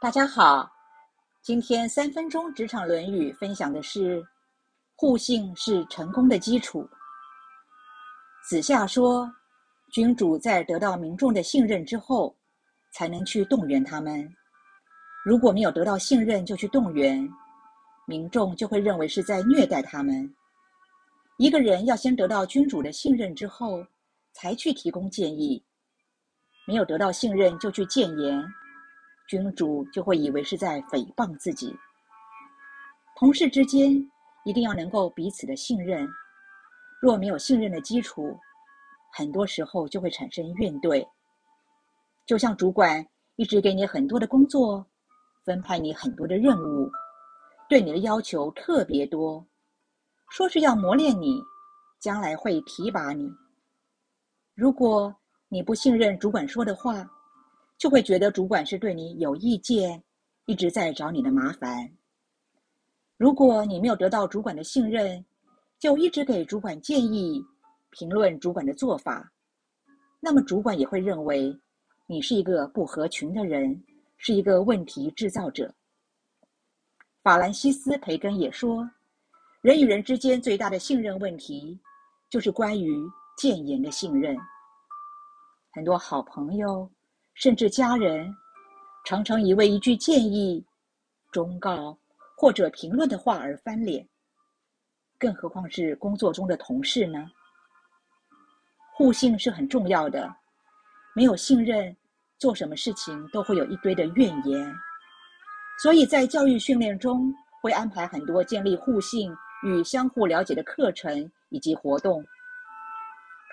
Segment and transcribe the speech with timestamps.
[0.00, 0.66] 大家好，
[1.42, 4.26] 今天三分钟职场《论语》分享的是
[4.96, 6.88] 互信是成功的基础。
[8.48, 9.30] 子夏说，
[9.92, 12.34] 君主在得到民众的信任之后，
[12.94, 14.26] 才能去动员他们。
[15.22, 17.28] 如果没有得到信任就去动员，
[18.06, 20.34] 民众就会认为是在虐待他们。
[21.36, 23.84] 一个人要先得到君主的信任之后，
[24.32, 25.62] 才去提供建议。
[26.66, 28.42] 没有得到信任就去谏言。
[29.30, 31.72] 君主就会以为是在诽谤自己。
[33.14, 33.92] 同事之间
[34.44, 36.04] 一定要能够彼此的信任，
[37.00, 38.36] 若没有信任的基础，
[39.12, 41.06] 很多时候就会产生怨怼。
[42.26, 44.84] 就像主管一直给你很多的工作，
[45.44, 46.90] 分派你很多的任务，
[47.68, 49.46] 对你的要求特别多，
[50.30, 51.40] 说是要磨练你，
[52.00, 53.30] 将来会提拔你。
[54.56, 55.14] 如果
[55.48, 57.08] 你不信任主管说的话，
[57.80, 60.02] 就会觉得主管是对你有意见，
[60.44, 61.90] 一直在找你的麻烦。
[63.16, 65.24] 如果你没有得到主管的信任，
[65.78, 67.42] 就一直给主管建议、
[67.88, 69.32] 评论主管的做法，
[70.20, 71.58] 那么主管也会认为
[72.06, 73.82] 你是一个不合群的人，
[74.18, 75.74] 是一个问题制造者。
[77.22, 78.86] 法兰西斯·培根也说，
[79.62, 81.80] 人与人之间最大的信任问题，
[82.28, 82.94] 就是关于
[83.38, 84.36] 谏言的信任。
[85.72, 86.86] 很多好朋友。
[87.40, 88.30] 甚至家人
[89.06, 90.62] 常常以为一句建议、
[91.32, 91.96] 忠告
[92.36, 94.06] 或者评论的话而翻脸，
[95.18, 97.30] 更何况是工作中的同事呢？
[98.94, 100.30] 互信是很重要的，
[101.16, 101.96] 没有信任，
[102.38, 104.74] 做什么事情都会有一堆的怨言。
[105.82, 107.32] 所以在教育训练中，
[107.62, 112.22] 会安排很多建立互信与相互了解的课程以及活动。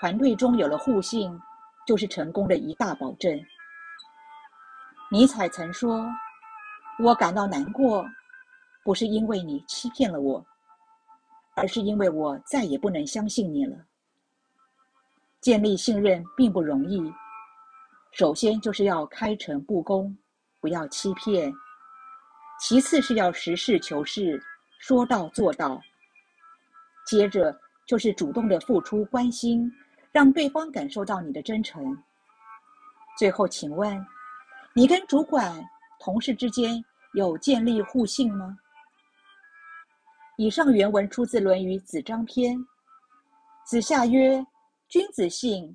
[0.00, 1.40] 团队中有了互信，
[1.86, 3.40] 就是成功的一大保证。
[5.08, 6.04] 尼采曾说
[6.98, 8.04] ：“我感到难过，
[8.82, 10.44] 不是因为你欺骗了我，
[11.54, 13.76] 而是因为我再也不能相信你了。
[15.40, 17.00] 建立信任并不容易，
[18.10, 20.16] 首先就是要开诚布公，
[20.58, 21.52] 不要欺骗；
[22.58, 24.42] 其次是要实事求是，
[24.80, 25.80] 说到做到；
[27.06, 27.56] 接着
[27.86, 29.72] 就是主动的付出关心，
[30.10, 31.96] 让对方感受到你的真诚。
[33.16, 34.04] 最后，请问？”
[34.78, 35.58] 你跟主管、
[35.98, 38.58] 同事之间有建立互信吗？
[40.36, 42.54] 以上原文出自《论语·子张篇》。
[43.64, 44.46] 子夏曰
[44.86, 45.74] ：“君子信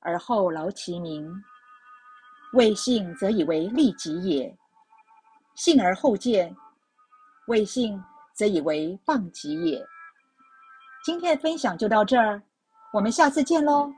[0.00, 1.32] 而后劳其民，
[2.54, 4.52] 未信则以为利己也；
[5.54, 6.52] 信而后见，
[7.46, 8.02] 未信
[8.34, 9.80] 则以为谤己也。”
[11.06, 12.42] 今天的分享就到这儿，
[12.92, 13.92] 我们下次见喽。